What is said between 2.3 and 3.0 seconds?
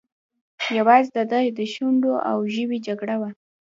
ژبې